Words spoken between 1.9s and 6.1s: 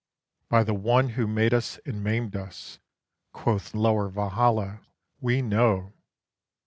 maimed us," quoth lower Valhalla, "_we know!